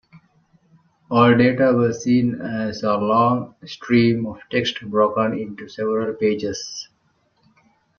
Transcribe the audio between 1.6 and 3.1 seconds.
was seen as a